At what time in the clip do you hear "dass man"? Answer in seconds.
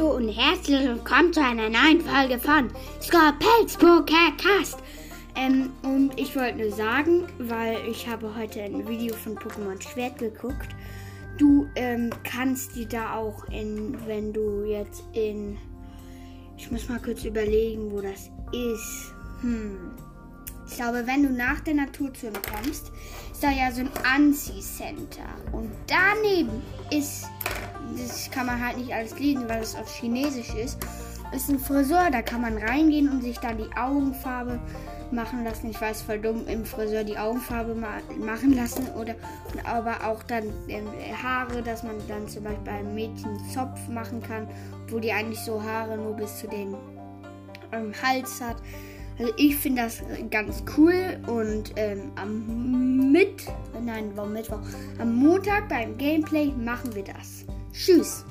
41.62-41.96